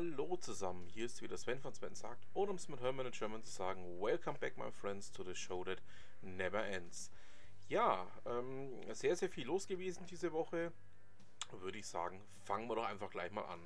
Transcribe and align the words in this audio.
Hallo 0.00 0.34
zusammen, 0.38 0.88
hier 0.88 1.04
ist 1.04 1.20
wieder 1.20 1.36
Sven 1.36 1.60
von 1.60 1.74
Sven 1.74 1.94
sagt, 1.94 2.26
oder 2.32 2.52
um 2.52 2.56
es 2.56 2.70
mit 2.70 2.80
Hermann 2.80 3.04
in 3.04 3.12
German 3.12 3.44
zu 3.44 3.52
sagen, 3.52 4.00
Welcome 4.00 4.38
back 4.38 4.56
my 4.56 4.72
friends 4.72 5.12
to 5.12 5.22
the 5.22 5.34
show 5.34 5.62
that 5.62 5.82
never 6.22 6.64
ends. 6.64 7.10
Ja, 7.68 8.10
ähm, 8.24 8.80
sehr, 8.94 9.14
sehr 9.14 9.28
viel 9.28 9.46
los 9.46 9.66
gewesen 9.66 10.06
diese 10.06 10.32
Woche. 10.32 10.72
Würde 11.52 11.76
ich 11.76 11.86
sagen, 11.86 12.22
fangen 12.46 12.66
wir 12.66 12.76
doch 12.76 12.86
einfach 12.86 13.10
gleich 13.10 13.30
mal 13.30 13.44
an. 13.44 13.60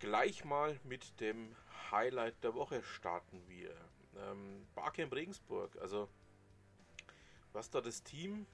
Gleich 0.00 0.44
mal 0.44 0.80
mit 0.82 1.20
dem 1.20 1.54
Highlight 1.92 2.42
der 2.42 2.54
Woche 2.54 2.82
starten 2.82 3.46
wir. 3.46 3.72
Ähm, 4.16 4.66
Barcamp 4.74 5.12
Regensburg, 5.14 5.76
also 5.80 6.08
was 7.52 7.70
da 7.70 7.80
das 7.80 8.02
Team 8.02 8.44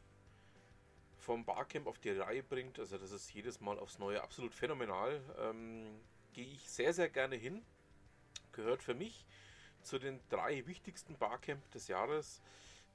vom 1.16 1.46
Barcamp 1.46 1.86
auf 1.86 1.98
die 1.98 2.10
Reihe 2.10 2.42
bringt, 2.42 2.78
also 2.78 2.98
das 2.98 3.10
ist 3.10 3.32
jedes 3.32 3.58
Mal 3.58 3.78
aufs 3.78 3.98
Neue 3.98 4.22
absolut 4.22 4.52
phänomenal. 4.52 5.22
Ähm, 5.38 5.98
Gehe 6.38 6.54
ich 6.54 6.70
sehr, 6.70 6.94
sehr 6.94 7.08
gerne 7.08 7.34
hin. 7.34 7.64
Gehört 8.52 8.80
für 8.80 8.94
mich 8.94 9.26
zu 9.82 9.98
den 9.98 10.20
drei 10.28 10.64
wichtigsten 10.68 11.18
Barcamp 11.18 11.68
des 11.72 11.88
Jahres. 11.88 12.40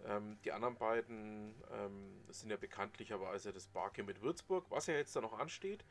Ähm, 0.05 0.37
die 0.45 0.53
anderen 0.53 0.77
beiden 0.77 1.53
ähm, 1.73 2.23
sind 2.29 2.51
ja 2.51 2.55
bekanntlicherweise 2.55 3.51
das 3.51 3.67
Barcamp 3.67 4.07
mit 4.07 4.21
Würzburg, 4.21 4.65
was 4.69 4.87
ja 4.87 4.93
jetzt 4.93 5.13
da 5.17 5.19
noch 5.19 5.37
ansteht, 5.37 5.83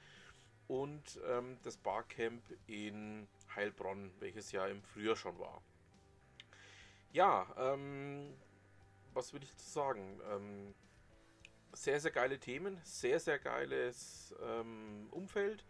und 0.66 1.20
ähm, 1.26 1.58
das 1.62 1.76
Barcamp 1.76 2.42
in 2.68 3.28
Heilbronn, 3.54 4.10
welches 4.18 4.50
ja 4.52 4.66
im 4.66 4.82
Frühjahr 4.82 5.16
schon 5.16 5.38
war. 5.38 5.60
Ja, 7.12 7.54
ähm, 7.58 8.32
was 9.12 9.34
will 9.34 9.42
ich 9.42 9.50
dazu 9.50 9.68
sagen? 9.68 10.22
Ähm, 10.30 10.74
sehr, 11.74 12.00
sehr 12.00 12.12
geile 12.12 12.38
Themen, 12.38 12.80
sehr, 12.82 13.20
sehr 13.20 13.38
geiles 13.38 14.34
ähm, 14.42 15.08
Umfeld 15.10 15.66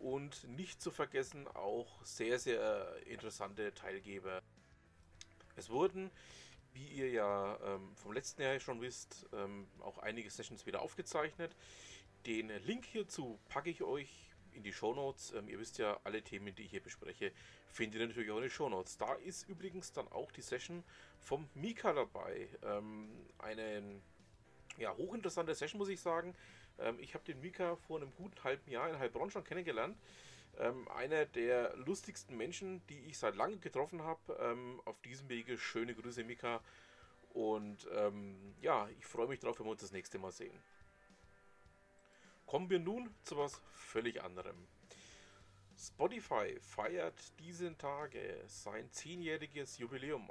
und 0.00 0.44
nicht 0.48 0.80
zu 0.80 0.90
vergessen 0.90 1.48
auch 1.48 2.04
sehr, 2.04 2.38
sehr 2.38 2.96
interessante 3.06 3.74
Teilgeber. 3.74 4.42
Es 5.56 5.70
wurden, 5.70 6.10
wie 6.74 6.86
ihr 6.86 7.10
ja 7.10 7.58
ähm, 7.64 7.94
vom 7.96 8.12
letzten 8.12 8.42
Jahr 8.42 8.60
schon 8.60 8.80
wisst, 8.80 9.26
ähm, 9.32 9.66
auch 9.80 9.98
einige 9.98 10.30
Sessions 10.30 10.66
wieder 10.66 10.82
aufgezeichnet. 10.82 11.56
Den 12.26 12.48
Link 12.64 12.84
hierzu 12.84 13.38
packe 13.48 13.70
ich 13.70 13.82
euch 13.82 14.26
in 14.52 14.62
die 14.62 14.72
Shownotes. 14.72 15.32
Ähm, 15.32 15.48
ihr 15.48 15.58
wisst 15.58 15.78
ja, 15.78 15.98
alle 16.04 16.22
Themen, 16.22 16.54
die 16.54 16.64
ich 16.64 16.70
hier 16.70 16.82
bespreche, 16.82 17.32
findet 17.68 18.00
ihr 18.00 18.06
natürlich 18.08 18.30
auch 18.30 18.36
in 18.36 18.42
den 18.42 18.50
Shownotes. 18.50 18.98
Da 18.98 19.14
ist 19.14 19.48
übrigens 19.48 19.92
dann 19.92 20.08
auch 20.08 20.32
die 20.32 20.42
Session 20.42 20.82
vom 21.20 21.48
Mika 21.54 21.92
dabei. 21.92 22.48
Ähm, 22.62 23.08
eine 23.38 24.00
ja, 24.78 24.94
hochinteressante 24.96 25.54
Session, 25.54 25.78
muss 25.78 25.88
ich 25.88 26.00
sagen. 26.00 26.34
Ähm, 26.78 26.98
ich 27.00 27.14
habe 27.14 27.24
den 27.24 27.40
Mika 27.40 27.76
vor 27.76 27.98
einem 27.98 28.12
guten 28.14 28.42
halben 28.44 28.70
Jahr 28.70 28.88
in 28.88 28.98
Heilbronn 28.98 29.30
schon 29.30 29.44
kennengelernt. 29.44 29.96
Ähm, 30.58 30.88
einer 30.88 31.26
der 31.26 31.76
lustigsten 31.76 32.36
Menschen, 32.36 32.86
die 32.88 32.98
ich 33.06 33.18
seit 33.18 33.36
langem 33.36 33.60
getroffen 33.60 34.02
habe. 34.02 34.38
Ähm, 34.40 34.80
auf 34.84 35.00
diesem 35.02 35.28
Wege 35.28 35.58
schöne 35.58 35.94
Grüße, 35.94 36.24
Mika. 36.24 36.60
Und 37.34 37.86
ähm, 37.94 38.54
ja, 38.62 38.88
ich 38.98 39.04
freue 39.04 39.28
mich 39.28 39.40
drauf, 39.40 39.58
wenn 39.58 39.66
wir 39.66 39.72
uns 39.72 39.82
das 39.82 39.92
nächste 39.92 40.18
Mal 40.18 40.32
sehen. 40.32 40.58
Kommen 42.46 42.70
wir 42.70 42.78
nun 42.78 43.14
zu 43.24 43.36
was 43.36 43.60
völlig 43.72 44.22
anderem. 44.22 44.56
Spotify 45.76 46.58
feiert 46.60 47.38
diesen 47.40 47.76
Tage 47.76 48.42
sein 48.46 48.90
zehnjähriges 48.92 49.78
Jubiläum. 49.78 50.30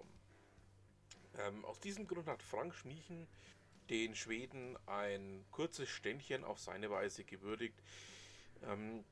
Ähm, 1.37 1.63
aus 1.65 1.79
diesem 1.79 2.07
Grund 2.07 2.27
hat 2.27 2.41
Frank 2.41 2.73
Schmiechen 2.73 3.27
den 3.89 4.15
Schweden 4.15 4.77
ein 4.87 5.45
kurzes 5.51 5.89
Ständchen 5.89 6.43
auf 6.43 6.59
seine 6.59 6.89
Weise 6.89 7.23
gewürdigt. 7.23 7.81
Ähm, 8.63 9.03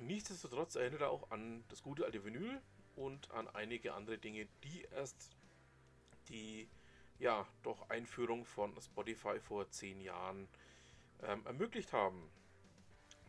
nichtsdestotrotz 0.00 0.76
erinnert 0.76 1.02
er 1.02 1.10
auch 1.10 1.30
an 1.30 1.64
das 1.68 1.82
gute 1.82 2.04
alte 2.04 2.24
Vinyl 2.24 2.60
und 2.96 3.30
an 3.30 3.48
einige 3.48 3.94
andere 3.94 4.18
Dinge, 4.18 4.46
die 4.64 4.82
erst 4.90 5.36
die 6.28 6.68
ja 7.18 7.46
doch 7.62 7.88
Einführung 7.88 8.44
von 8.44 8.78
Spotify 8.80 9.40
vor 9.40 9.70
zehn 9.70 10.00
Jahren 10.00 10.48
ähm, 11.22 11.44
ermöglicht 11.46 11.92
haben. 11.92 12.30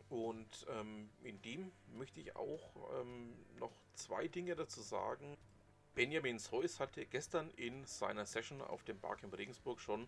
Und 0.09 0.65
ähm, 0.69 1.09
in 1.23 1.41
dem 1.41 1.71
möchte 1.95 2.19
ich 2.19 2.35
auch 2.35 2.99
ähm, 2.99 3.33
noch 3.59 3.71
zwei 3.93 4.27
Dinge 4.27 4.55
dazu 4.55 4.81
sagen. 4.81 5.37
Benjamin 5.93 6.39
Seuss 6.39 6.79
hatte 6.79 7.05
gestern 7.05 7.51
in 7.51 7.85
seiner 7.85 8.25
Session 8.25 8.61
auf 8.61 8.83
dem 8.83 8.99
Barcamp 8.99 9.37
Regensburg 9.37 9.79
schon 9.79 10.07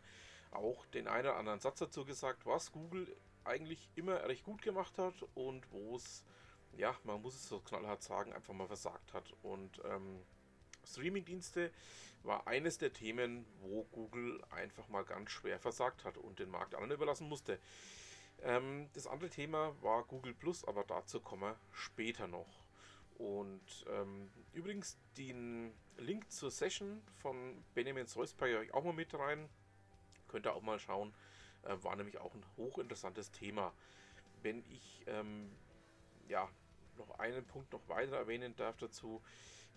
auch 0.52 0.86
den 0.88 1.08
einen 1.08 1.28
oder 1.28 1.38
anderen 1.38 1.60
Satz 1.60 1.80
dazu 1.80 2.06
gesagt, 2.06 2.46
was 2.46 2.72
Google 2.72 3.08
eigentlich 3.44 3.90
immer 3.96 4.24
recht 4.28 4.44
gut 4.44 4.62
gemacht 4.62 4.98
hat 4.98 5.16
und 5.34 5.72
wo 5.72 5.96
es, 5.96 6.24
ja, 6.78 6.96
man 7.04 7.22
muss 7.22 7.36
es 7.36 7.48
so 7.48 7.60
knallhart 7.60 8.04
sagen, 8.04 8.34
einfach 8.34 8.54
mal 8.54 8.68
versagt 8.68 9.14
hat. 9.14 9.34
Und 9.42 9.82
ähm, 9.86 10.22
Streamingdienste 10.86 11.72
war 12.24 12.48
eines 12.48 12.78
der 12.78 12.94
Themen, 12.94 13.46
wo 13.62 13.84
Google 13.86 14.44
einfach 14.52 14.88
mal 14.90 15.04
ganz 15.04 15.32
schwer 15.32 15.60
versagt 15.60 16.04
hat 16.04 16.18
und 16.18 16.40
den 16.40 16.50
Markt 16.50 16.76
anderen 16.76 16.94
überlassen 16.94 17.28
musste. 17.28 17.60
Ähm, 18.44 18.90
das 18.94 19.08
andere 19.08 19.30
Thema 19.30 19.76
war 19.82 20.04
Google 20.04 20.34
Plus, 20.34 20.66
aber 20.66 20.84
dazu 20.84 21.20
kommen 21.20 21.44
wir 21.44 21.60
später 21.72 22.28
noch. 22.28 22.62
Und 23.18 23.86
ähm, 23.90 24.32
übrigens, 24.54 24.98
den 25.18 25.74
Link 25.98 26.32
zur 26.32 26.50
Session 26.50 27.02
von 27.18 27.64
Benjamin 27.76 28.08
Seuss 28.08 28.34
packe 28.34 28.52
ich 28.52 28.58
euch 28.58 28.74
auch 28.74 28.84
mal 28.84 28.94
mit 28.94 29.14
rein. 29.14 29.48
Könnt 30.32 30.46
ihr 30.46 30.54
auch 30.54 30.62
mal 30.62 30.80
schauen. 30.80 31.14
Äh, 31.64 31.76
war 31.84 31.96
nämlich 31.96 32.18
auch 32.18 32.34
ein 32.34 32.46
hochinteressantes 32.58 33.32
Thema. 33.32 33.74
Wenn 34.42 34.64
ich 34.70 35.04
ähm, 35.08 35.52
ja 36.28 36.50
noch 36.98 37.20
einen 37.20 37.46
Punkt 37.46 37.72
noch 37.74 37.88
weiter 37.90 38.16
erwähnen 38.16 38.56
darf 38.56 38.78
dazu, 38.78 39.22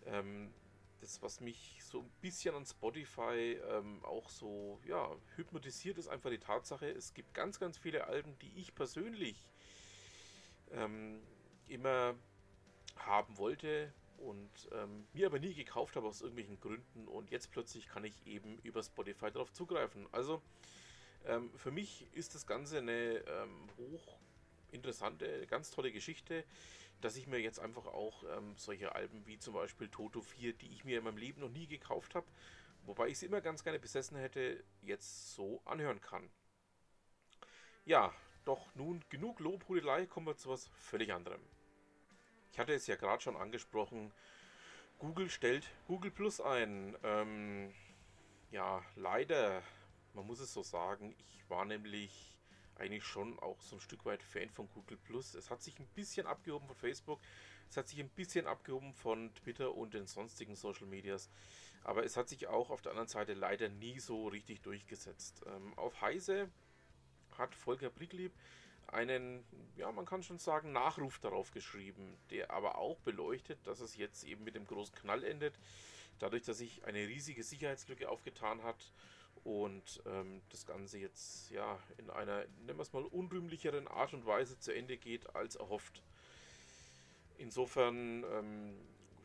ähm, 0.07 0.53
das, 1.01 1.21
was 1.21 1.41
mich 1.41 1.81
so 1.83 2.01
ein 2.01 2.11
bisschen 2.21 2.55
an 2.55 2.65
Spotify 2.65 3.61
ähm, 3.69 4.03
auch 4.05 4.31
so 4.31 4.81
ja, 4.87 5.11
hypnotisiert, 5.37 5.99
ist 5.99 6.09
einfach 6.09 6.31
die 6.31 6.39
Tatsache, 6.39 6.89
es 6.89 7.13
gibt 7.13 7.35
ganz, 7.35 7.59
ganz 7.59 7.77
viele 7.77 8.07
Alben, 8.07 8.39
die 8.39 8.53
ich 8.57 8.75
persönlich 8.75 9.51
ähm, 10.71 11.21
immer 11.69 12.15
haben 12.97 13.37
wollte 13.37 13.93
und 14.19 14.51
ähm, 14.73 15.07
mir 15.13 15.27
aber 15.27 15.39
nie 15.39 15.55
gekauft 15.55 15.97
habe 15.97 16.07
aus 16.07 16.21
irgendwelchen 16.21 16.61
Gründen 16.61 17.09
und 17.09 17.31
jetzt 17.31 17.51
plötzlich 17.51 17.89
kann 17.89 18.05
ich 18.05 18.27
eben 18.27 18.59
über 18.63 18.83
Spotify 18.83 19.31
darauf 19.31 19.53
zugreifen. 19.53 20.07
Also 20.13 20.43
ähm, 21.27 21.51
für 21.57 21.71
mich 21.71 22.07
ist 22.13 22.35
das 22.35 22.47
Ganze 22.47 22.79
eine 22.79 23.25
ähm, 23.27 23.69
hoch 23.79 24.19
interessante, 24.71 25.47
ganz 25.47 25.71
tolle 25.71 25.93
Geschichte, 25.93 26.45
dass 27.01 27.17
ich 27.17 27.27
mir 27.27 27.39
jetzt 27.39 27.61
einfach 27.61 27.87
auch 27.87 28.25
ähm, 28.37 28.55
solche 28.57 28.95
Alben 28.95 29.27
wie 29.27 29.39
zum 29.39 29.55
Beispiel 29.55 29.89
Toto 29.89 30.21
4, 30.21 30.53
die 30.55 30.73
ich 30.73 30.85
mir 30.85 30.99
in 30.99 31.05
meinem 31.05 31.17
Leben 31.17 31.41
noch 31.41 31.51
nie 31.51 31.67
gekauft 31.67 32.15
habe, 32.15 32.27
wobei 32.85 33.09
ich 33.09 33.19
sie 33.19 33.27
immer 33.27 33.41
ganz 33.41 33.63
gerne 33.63 33.79
besessen 33.79 34.17
hätte, 34.17 34.63
jetzt 34.83 35.35
so 35.35 35.63
anhören 35.65 36.01
kann. 36.01 36.31
Ja, 37.85 38.15
doch 38.45 38.75
nun 38.75 39.05
genug 39.11 39.41
Lobhudelei, 39.41 40.07
kommen 40.07 40.27
wir 40.27 40.37
zu 40.37 40.49
was 40.49 40.69
völlig 40.69 41.13
anderem. 41.13 41.41
Ich 42.55 42.61
hatte 42.61 42.73
es 42.73 42.87
ja 42.87 42.95
gerade 42.95 43.21
schon 43.21 43.37
angesprochen, 43.37 44.13
Google 45.01 45.29
stellt 45.29 45.69
Google 45.89 46.13
Plus 46.13 46.41
ein. 46.41 46.97
Ähm, 47.03 47.75
ja, 48.53 48.81
leider, 48.95 49.61
man 50.13 50.25
muss 50.25 50.39
es 50.39 50.55
so 50.55 50.63
sagen, 50.63 51.17
ich 51.19 51.51
war 51.51 51.65
nämlich 51.65 52.39
eigentlich 52.77 53.03
schon 53.03 53.41
auch 53.41 53.61
so 53.61 53.75
ein 53.75 53.81
Stück 53.81 54.05
weit 54.05 54.23
Fan 54.23 54.51
von 54.51 54.69
Google 54.69 54.99
Plus. 54.99 55.35
Es 55.35 55.51
hat 55.51 55.65
sich 55.65 55.81
ein 55.81 55.89
bisschen 55.97 56.29
abgehoben 56.29 56.69
von 56.69 56.77
Facebook, 56.77 57.21
es 57.69 57.77
hat 57.77 57.89
sich 57.89 57.99
ein 57.99 58.11
bisschen 58.11 58.47
abgehoben 58.47 58.95
von 58.95 59.35
Twitter 59.35 59.75
und 59.75 59.93
den 59.93 60.07
sonstigen 60.07 60.55
Social 60.55 60.87
Medias, 60.87 61.31
aber 61.83 62.05
es 62.05 62.17
hat 62.17 62.29
sich 62.29 62.47
auch 62.47 62.71
auf 62.71 62.83
der 62.83 62.93
anderen 62.93 63.09
Seite 63.09 63.35
leider 63.35 63.69
nie 63.69 63.99
so 63.99 64.29
richtig 64.29 64.63
durchgesetzt. 64.63 65.43
Ähm, 65.49 65.77
auf 65.77 66.01
Heise 66.01 66.49
hat 67.37 67.53
Volker 67.57 67.91
Bricklieb 67.91 68.33
einen, 68.93 69.45
ja, 69.77 69.91
man 69.93 70.07
kann 70.07 70.23
schon 70.23 70.39
sagen, 70.39 70.73
Nachruf 70.73 71.19
darauf 71.19 71.51
geschrieben, 71.51 72.17
der 72.31 72.51
aber 72.51 72.79
auch 72.79 72.99
beleuchtet, 73.01 73.59
dass 73.67 73.81
es 73.81 73.97
jetzt 73.97 74.25
eben 74.25 74.45
mit 74.45 74.55
dem 74.55 74.67
großen 74.67 74.95
Knall 74.95 75.25
endet, 75.25 75.59
dadurch, 76.19 76.43
dass 76.45 76.59
sich 76.59 76.85
eine 76.85 77.01
riesige 77.07 77.43
Sicherheitslücke 77.43 78.09
aufgetan 78.09 78.63
hat 78.63 78.93
und 79.45 80.03
ähm, 80.07 80.41
das 80.49 80.65
Ganze 80.67 80.99
jetzt 80.99 81.51
ja 81.51 81.79
in 81.99 82.11
einer, 82.11 82.47
nennen 82.65 82.79
wir 82.79 82.83
es 82.83 82.93
mal, 82.93 83.05
unrühmlicheren 83.05 83.89
Art 83.89 84.15
und 84.15 84.27
Weise 84.27 84.59
zu 84.59 84.75
Ende 84.75 84.97
geht 84.97 85.35
als 85.35 85.57
erhofft. 85.57 86.03
Insofern 87.37 88.25
ähm, 88.25 88.75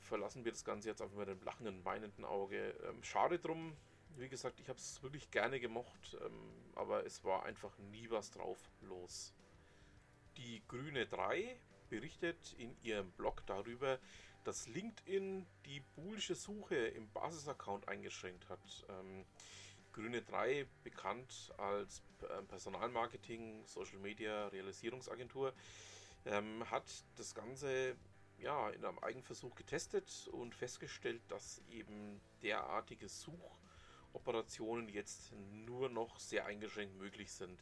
verlassen 0.01 0.43
wir 0.43 0.51
das 0.51 0.65
Ganze 0.65 0.89
jetzt 0.89 1.01
einfach 1.01 1.17
mit 1.17 1.29
einem 1.29 1.41
lachenden, 1.43 1.85
weinenden 1.85 2.25
Auge. 2.25 2.75
Ähm, 2.89 3.01
schade 3.03 3.39
drum, 3.39 3.77
wie 4.17 4.29
gesagt, 4.29 4.59
ich 4.59 4.67
habe 4.67 4.77
es 4.79 5.01
wirklich 5.01 5.31
gerne 5.31 5.59
gemocht, 5.59 6.17
ähm, 6.25 6.33
aber 6.75 7.05
es 7.05 7.23
war 7.23 7.43
einfach 7.45 7.77
nie 7.77 8.09
was 8.09 8.31
drauf 8.31 8.57
los. 8.81 9.33
Die 10.39 10.63
Grüne 10.69 11.05
3 11.05 11.59
berichtet 11.89 12.55
in 12.57 12.73
ihrem 12.81 13.11
Blog 13.11 13.45
darüber, 13.45 13.99
dass 14.45 14.69
LinkedIn 14.69 15.45
die 15.65 15.81
boolische 15.97 16.33
Suche 16.33 16.75
im 16.77 17.09
Basisaccount 17.11 17.89
eingeschränkt 17.89 18.47
hat. 18.47 18.85
Ähm, 18.87 19.25
Grüne 19.91 20.21
3, 20.21 20.65
bekannt 20.85 21.51
als 21.57 22.01
äh, 22.21 22.41
Personalmarketing, 22.43 23.65
Social 23.65 23.99
Media, 23.99 24.47
Realisierungsagentur, 24.47 25.53
ähm, 26.25 26.63
hat 26.71 26.85
das 27.17 27.35
Ganze 27.35 27.97
ja, 28.37 28.69
in 28.69 28.85
einem 28.85 28.99
Eigenversuch 28.99 29.55
getestet 29.55 30.29
und 30.31 30.55
festgestellt, 30.55 31.21
dass 31.27 31.61
eben 31.69 32.21
derartige 32.43 33.09
Suchoperationen 33.09 34.87
jetzt 34.87 35.33
nur 35.33 35.89
noch 35.89 36.17
sehr 36.17 36.45
eingeschränkt 36.45 36.97
möglich 36.97 37.29
sind. 37.29 37.61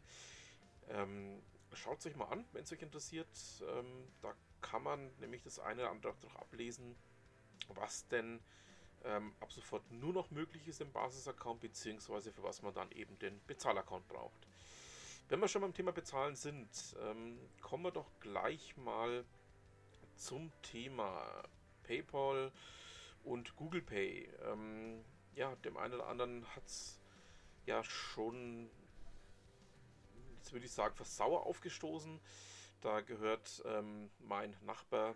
Ähm, 0.89 1.41
Schaut 1.73 1.99
es 1.99 2.05
euch 2.05 2.15
mal 2.15 2.25
an, 2.25 2.45
wenn 2.53 2.63
es 2.63 2.71
euch 2.71 2.81
interessiert. 2.81 3.27
Ähm, 3.61 4.07
da 4.21 4.33
kann 4.61 4.83
man 4.83 5.11
nämlich 5.19 5.43
das 5.43 5.59
eine 5.59 5.81
oder 5.81 5.91
andere 5.91 6.13
auch 6.13 6.35
ablesen, 6.35 6.95
was 7.69 8.07
denn 8.07 8.39
ähm, 9.03 9.33
ab 9.39 9.51
sofort 9.51 9.89
nur 9.91 10.13
noch 10.13 10.31
möglich 10.31 10.67
ist 10.67 10.81
im 10.81 10.91
Basis-Account, 10.91 11.61
beziehungsweise 11.61 12.31
für 12.31 12.43
was 12.43 12.61
man 12.61 12.73
dann 12.73 12.91
eben 12.91 13.17
den 13.19 13.39
Bezahlaccount 13.45 14.07
braucht. 14.07 14.47
Wenn 15.29 15.39
wir 15.39 15.47
schon 15.47 15.61
beim 15.61 15.73
Thema 15.73 15.91
Bezahlen 15.91 16.35
sind, 16.35 16.69
ähm, 17.01 17.37
kommen 17.61 17.83
wir 17.83 17.91
doch 17.91 18.09
gleich 18.19 18.77
mal 18.77 19.25
zum 20.15 20.51
Thema 20.61 21.43
PayPal 21.83 22.51
und 23.23 23.55
Google 23.55 23.81
Pay. 23.81 24.29
Ähm, 24.45 25.03
ja, 25.35 25.55
dem 25.57 25.77
einen 25.77 25.95
oder 25.95 26.07
anderen 26.07 26.45
hat 26.55 26.65
es 26.65 26.99
ja 27.65 27.83
schon 27.83 28.69
jetzt 30.47 30.53
würde 30.53 30.65
ich 30.65 30.71
sagen, 30.71 30.95
fast 30.95 31.17
sauer 31.17 31.45
aufgestoßen. 31.45 32.21
Da 32.79 33.01
gehört 33.01 33.61
ähm, 33.65 34.09
mein 34.19 34.55
Nachbar, 34.61 35.15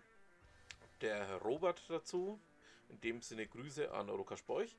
der 0.99 1.37
Robert, 1.37 1.81
dazu. 1.89 2.37
In 2.89 2.99
dem 2.99 3.21
Sinne 3.21 3.47
Grüße 3.47 3.93
an 3.93 4.09
Roka 4.09 4.35
Sporch. 4.35 4.75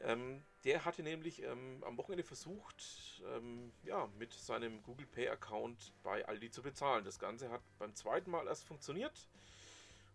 Ähm, 0.00 0.42
der 0.64 0.84
hatte 0.84 1.04
nämlich 1.04 1.44
ähm, 1.44 1.84
am 1.86 1.96
Wochenende 1.96 2.24
versucht, 2.24 3.22
ähm, 3.36 3.70
ja, 3.84 4.08
mit 4.18 4.32
seinem 4.32 4.82
Google 4.82 5.06
Pay 5.06 5.28
Account 5.28 5.92
bei 6.02 6.26
Aldi 6.26 6.50
zu 6.50 6.62
bezahlen. 6.62 7.04
Das 7.04 7.20
Ganze 7.20 7.48
hat 7.48 7.62
beim 7.78 7.94
zweiten 7.94 8.32
Mal 8.32 8.48
erst 8.48 8.64
funktioniert 8.64 9.28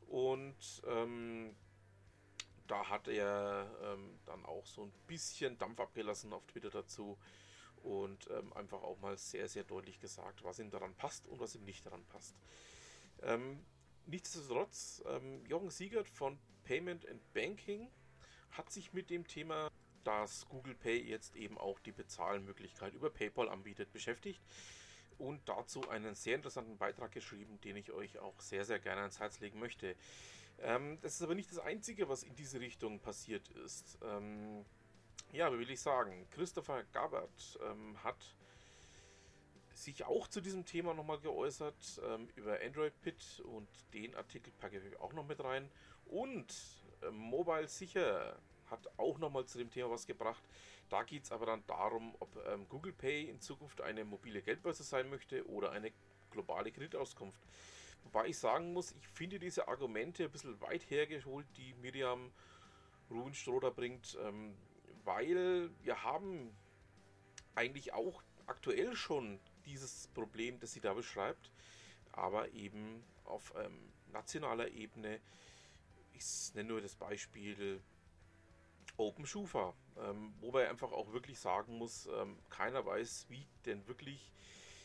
und 0.09 0.81
ähm, 0.87 1.55
da 2.67 2.89
hat 2.89 3.07
er 3.07 3.71
ähm, 3.81 4.19
dann 4.25 4.45
auch 4.45 4.65
so 4.65 4.83
ein 4.83 4.91
bisschen 5.07 5.57
Dampf 5.57 5.79
abgelassen 5.79 6.33
auf 6.33 6.45
Twitter 6.47 6.69
dazu 6.69 7.17
und 7.83 8.29
ähm, 8.31 8.53
einfach 8.53 8.81
auch 8.81 8.99
mal 8.99 9.17
sehr, 9.17 9.47
sehr 9.47 9.63
deutlich 9.63 9.99
gesagt, 9.99 10.43
was 10.43 10.59
ihm 10.59 10.69
daran 10.69 10.95
passt 10.95 11.27
und 11.27 11.39
was 11.39 11.55
ihm 11.55 11.63
nicht 11.65 11.85
daran 11.85 12.03
passt. 12.05 12.35
Ähm, 13.21 13.59
nichtsdestotrotz, 14.05 15.03
ähm, 15.07 15.45
Jochen 15.45 15.69
Siegert 15.69 16.09
von 16.09 16.39
Payment 16.63 17.07
and 17.07 17.21
Banking 17.33 17.89
hat 18.51 18.71
sich 18.71 18.93
mit 18.93 19.09
dem 19.09 19.27
Thema, 19.27 19.69
dass 20.03 20.47
Google 20.49 20.75
Pay 20.75 21.01
jetzt 21.01 21.35
eben 21.35 21.57
auch 21.57 21.79
die 21.79 21.91
Bezahlmöglichkeit 21.91 22.93
über 22.93 23.09
PayPal 23.09 23.49
anbietet, 23.49 23.91
beschäftigt 23.91 24.41
und 25.17 25.47
dazu 25.47 25.87
einen 25.89 26.15
sehr 26.15 26.35
interessanten 26.35 26.77
Beitrag 26.77 27.11
geschrieben, 27.11 27.59
den 27.61 27.77
ich 27.77 27.91
euch 27.91 28.19
auch 28.19 28.39
sehr, 28.39 28.65
sehr 28.65 28.79
gerne 28.79 29.01
ans 29.01 29.19
Herz 29.19 29.39
legen 29.39 29.59
möchte. 29.59 29.95
Ähm, 30.59 30.99
das 31.01 31.15
ist 31.15 31.21
aber 31.21 31.35
nicht 31.35 31.51
das 31.51 31.59
Einzige, 31.59 32.09
was 32.09 32.23
in 32.23 32.35
diese 32.35 32.59
Richtung 32.59 32.99
passiert 32.99 33.47
ist. 33.49 33.97
Ähm, 34.03 34.65
ja, 35.33 35.51
wie 35.51 35.59
will 35.59 35.69
ich 35.71 35.81
sagen? 35.81 36.27
Christopher 36.29 36.83
Gabbard 36.93 37.59
ähm, 37.69 38.01
hat 38.03 38.35
sich 39.73 40.05
auch 40.05 40.27
zu 40.27 40.41
diesem 40.41 40.63
Thema 40.63 40.93
nochmal 40.93 41.19
geäußert 41.19 42.01
ähm, 42.07 42.29
über 42.35 42.59
Android 42.61 42.93
Pit 43.01 43.41
und 43.43 43.67
den 43.93 44.15
Artikel 44.15 44.53
packe 44.59 44.77
ich 44.77 44.99
auch 44.99 45.11
noch 45.13 45.25
mit 45.25 45.43
rein. 45.43 45.69
Und 46.05 46.53
äh, 47.01 47.09
Mobile 47.09 47.67
Sicher 47.67 48.37
hat 48.69 48.87
auch 48.97 49.17
nochmal 49.17 49.45
zu 49.45 49.57
dem 49.57 49.71
Thema 49.71 49.89
was 49.89 50.05
gebracht. 50.05 50.43
Da 50.89 51.01
geht 51.01 51.23
es 51.23 51.31
aber 51.31 51.47
dann 51.47 51.65
darum, 51.65 52.15
ob 52.19 52.29
ähm, 52.47 52.69
Google 52.69 52.93
Pay 52.93 53.23
in 53.23 53.41
Zukunft 53.41 53.81
eine 53.81 54.05
mobile 54.05 54.43
Geldbörse 54.43 54.83
sein 54.83 55.09
möchte 55.09 55.47
oder 55.49 55.71
eine 55.71 55.91
globale 56.29 56.71
Kreditauskunft. 56.71 57.41
Wobei 58.03 58.27
ich 58.27 58.37
sagen 58.37 58.73
muss, 58.73 58.91
ich 58.91 59.07
finde 59.07 59.39
diese 59.39 59.67
Argumente 59.67 60.25
ein 60.25 60.31
bisschen 60.31 60.61
weit 60.61 60.87
hergeholt, 60.91 61.47
die 61.57 61.73
Miriam 61.81 62.31
Ruhenstroder 63.09 63.71
bringt. 63.71 64.15
Ähm, 64.21 64.55
weil 65.03 65.69
wir 65.81 66.03
haben 66.03 66.55
eigentlich 67.55 67.93
auch 67.93 68.23
aktuell 68.47 68.95
schon 68.95 69.39
dieses 69.65 70.07
Problem, 70.09 70.59
das 70.59 70.73
sie 70.73 70.81
da 70.81 70.93
beschreibt, 70.93 71.51
aber 72.11 72.51
eben 72.51 73.03
auf 73.25 73.53
ähm, 73.57 73.91
nationaler 74.11 74.69
Ebene. 74.69 75.19
Ich 76.13 76.53
nenne 76.53 76.69
nur 76.69 76.81
das 76.81 76.95
Beispiel 76.95 77.81
OpenSchufa, 78.97 79.73
ähm, 79.97 80.33
wobei 80.39 80.69
einfach 80.69 80.91
auch 80.91 81.11
wirklich 81.13 81.39
sagen 81.39 81.77
muss, 81.77 82.07
ähm, 82.07 82.37
keiner 82.49 82.85
weiß, 82.85 83.25
wie 83.29 83.45
denn 83.65 83.87
wirklich 83.87 84.31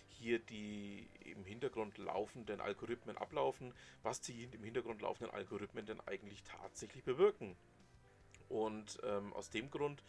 hier 0.08 0.38
die 0.38 1.08
im 1.24 1.44
Hintergrund 1.44 1.98
laufenden 1.98 2.60
Algorithmen 2.60 3.16
ablaufen, 3.16 3.72
was 4.02 4.20
die 4.20 4.44
im 4.44 4.64
Hintergrund 4.64 5.02
laufenden 5.02 5.32
Algorithmen 5.34 5.86
denn 5.86 6.00
eigentlich 6.00 6.42
tatsächlich 6.42 7.04
bewirken. 7.04 7.56
Und 8.48 8.98
ähm, 9.02 9.32
aus 9.32 9.50
dem 9.50 9.70
Grund 9.70 10.02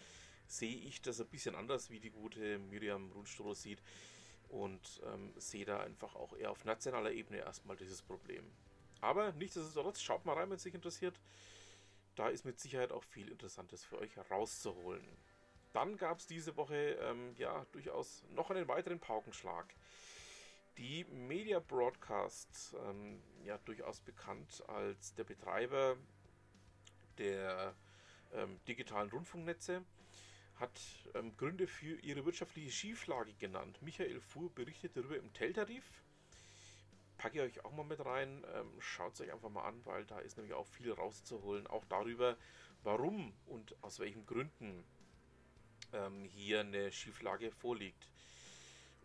sehe 0.47 0.75
ich 0.75 1.01
das 1.01 1.19
ein 1.21 1.27
bisschen 1.27 1.55
anders, 1.55 1.89
wie 1.89 1.99
die 1.99 2.09
gute 2.09 2.59
Miriam 2.59 3.11
Runstroh 3.11 3.53
sieht. 3.53 3.81
Und 4.49 5.01
ähm, 5.13 5.31
sehe 5.37 5.65
da 5.65 5.79
einfach 5.81 6.15
auch 6.15 6.35
eher 6.35 6.51
auf 6.51 6.65
nationaler 6.65 7.11
Ebene 7.11 7.39
erstmal 7.39 7.75
dieses 7.75 8.01
Problem. 8.01 8.43
Aber 9.01 9.31
nichtsdestotrotz, 9.33 10.01
schaut 10.01 10.25
mal 10.25 10.33
rein, 10.33 10.49
wenn 10.49 10.57
es 10.57 10.63
sich 10.63 10.73
interessiert. 10.73 11.19
Da 12.15 12.29
ist 12.29 12.45
mit 12.45 12.59
Sicherheit 12.59 12.91
auch 12.91 13.03
viel 13.03 13.29
Interessantes 13.29 13.85
für 13.85 13.99
euch 13.99 14.15
herauszuholen. 14.15 15.07
Dann 15.71 15.97
gab 15.97 16.19
es 16.19 16.25
diese 16.25 16.57
Woche 16.57 16.97
ähm, 17.01 17.33
ja 17.37 17.65
durchaus 17.71 18.23
noch 18.29 18.49
einen 18.49 18.67
weiteren 18.67 18.99
Paukenschlag. 18.99 19.73
Die 20.77 21.03
Media 21.05 21.59
Broadcast, 21.59 22.75
ähm, 22.87 23.21
ja 23.43 23.57
durchaus 23.59 23.99
bekannt 24.01 24.63
als 24.67 25.13
der 25.13 25.25
Betreiber 25.25 25.95
der 27.17 27.75
ähm, 28.33 28.59
digitalen 28.67 29.09
Rundfunknetze, 29.09 29.83
hat 30.55 30.79
ähm, 31.15 31.35
Gründe 31.37 31.67
für 31.67 31.99
ihre 32.01 32.25
wirtschaftliche 32.25 32.71
Schieflage 32.71 33.33
genannt. 33.33 33.81
Michael 33.81 34.19
Fuhr 34.19 34.53
berichtet 34.53 34.95
darüber 34.95 35.17
im 35.17 35.31
Telltarif. 35.33 35.85
Packe 37.17 37.43
ich 37.45 37.57
euch 37.57 37.65
auch 37.65 37.71
mal 37.71 37.85
mit 37.85 38.03
rein. 38.05 38.45
Ähm, 38.53 38.69
Schaut 38.79 39.13
es 39.13 39.21
euch 39.21 39.31
einfach 39.31 39.49
mal 39.49 39.63
an, 39.63 39.85
weil 39.85 40.05
da 40.05 40.19
ist 40.19 40.37
nämlich 40.37 40.53
auch 40.53 40.67
viel 40.67 40.91
rauszuholen. 40.91 41.67
Auch 41.67 41.85
darüber, 41.85 42.37
warum 42.83 43.33
und 43.45 43.75
aus 43.83 43.99
welchen 43.99 44.25
Gründen 44.25 44.83
ähm, 45.93 46.25
hier 46.25 46.61
eine 46.61 46.91
Schieflage 46.91 47.51
vorliegt. 47.51 48.07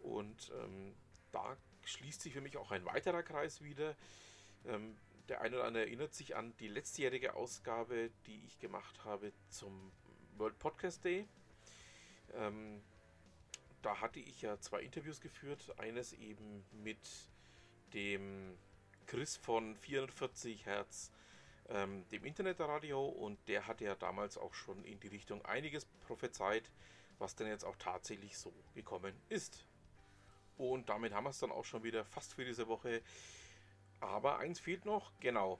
Und 0.00 0.52
ähm, 0.62 0.95
da 1.33 1.57
schließt 1.85 2.21
sich 2.21 2.33
für 2.33 2.40
mich 2.40 2.57
auch 2.57 2.71
ein 2.71 2.85
weiterer 2.85 3.23
Kreis 3.23 3.62
wieder. 3.62 3.97
Der 5.28 5.40
eine 5.40 5.57
oder 5.57 5.64
andere 5.64 5.85
erinnert 5.85 6.14
sich 6.14 6.37
an 6.37 6.54
die 6.59 6.69
letztjährige 6.69 7.35
Ausgabe, 7.35 8.11
die 8.26 8.45
ich 8.47 8.59
gemacht 8.59 9.04
habe 9.04 9.33
zum 9.49 9.90
World 10.37 10.59
Podcast 10.59 11.04
Day. 11.04 11.26
Ähm, 12.35 12.83
da 13.81 14.00
hatte 14.00 14.21
ich 14.21 14.43
ja 14.43 14.59
zwei 14.61 14.83
Interviews 14.83 15.21
geführt. 15.21 15.78
Eines 15.78 16.12
eben 16.12 16.64
mit 16.73 16.99
dem 17.95 18.59
Chris 19.07 19.37
von 19.37 19.76
440 19.76 20.66
Hertz, 20.66 21.11
ähm, 21.69 22.07
dem 22.11 22.25
Internetradio, 22.25 23.07
und 23.07 23.38
der 23.49 23.66
hatte 23.66 23.85
ja 23.85 23.95
damals 23.95 24.37
auch 24.37 24.54
schon 24.54 24.85
in 24.85 25.00
die 25.00 25.09
Richtung 25.09 25.45
einiges 25.45 25.87
prophezeit, 26.07 26.71
was 27.19 27.37
denn 27.37 27.47
jetzt 27.47 27.64
auch 27.64 27.76
tatsächlich 27.76 28.37
so 28.37 28.52
gekommen 28.75 29.14
ist. 29.28 29.66
Und 30.57 30.88
damit 30.88 31.12
haben 31.12 31.25
wir 31.25 31.31
es 31.31 31.38
dann 31.38 31.52
auch 31.52 31.64
schon 31.64 31.83
wieder 31.83 32.04
fast 32.04 32.35
für 32.35 32.45
diese 32.45 32.69
Woche. 32.69 33.02
Aber 34.04 34.38
eins 34.38 34.61
fehlt 34.61 34.84
noch, 34.84 35.12
genau. 35.20 35.58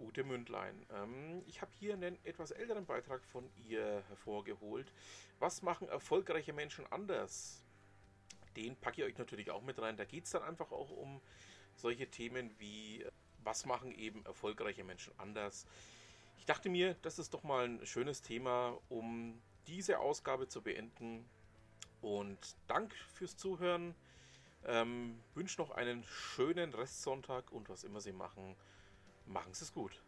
Ute 0.00 0.24
Mündlein. 0.24 0.84
Ähm, 0.92 1.42
ich 1.46 1.62
habe 1.62 1.70
hier 1.78 1.94
einen 1.94 2.18
etwas 2.24 2.50
älteren 2.50 2.84
Beitrag 2.84 3.24
von 3.24 3.48
ihr 3.68 4.02
hervorgeholt. 4.08 4.92
Was 5.38 5.62
machen 5.62 5.88
erfolgreiche 5.88 6.52
Menschen 6.52 6.84
anders? 6.90 7.64
Den 8.56 8.76
packe 8.76 9.02
ich 9.02 9.06
euch 9.06 9.18
natürlich 9.18 9.50
auch 9.50 9.62
mit 9.62 9.78
rein. 9.78 9.96
Da 9.96 10.04
geht 10.04 10.24
es 10.24 10.30
dann 10.30 10.42
einfach 10.42 10.72
auch 10.72 10.90
um 10.90 11.20
solche 11.76 12.10
Themen 12.10 12.50
wie, 12.58 13.04
was 13.44 13.66
machen 13.66 13.92
eben 13.92 14.24
erfolgreiche 14.26 14.84
Menschen 14.84 15.12
anders? 15.18 15.66
Ich 16.38 16.46
dachte 16.46 16.68
mir, 16.68 16.96
das 17.02 17.18
ist 17.18 17.32
doch 17.32 17.42
mal 17.42 17.64
ein 17.64 17.86
schönes 17.86 18.20
Thema, 18.20 18.78
um 18.88 19.40
diese 19.66 20.00
Ausgabe 20.00 20.48
zu 20.48 20.60
beenden. 20.60 21.24
Und 22.02 22.38
Dank 22.66 22.94
fürs 23.14 23.36
Zuhören. 23.36 23.94
Ähm, 24.66 25.22
wünsche 25.34 25.60
noch 25.60 25.70
einen 25.70 26.04
schönen 26.04 26.72
Restsonntag 26.74 27.52
und 27.52 27.68
was 27.68 27.84
immer 27.84 28.00
Sie 28.00 28.12
machen, 28.12 28.56
machen 29.26 29.52
Sie 29.52 29.64
es 29.64 29.72
gut. 29.72 30.02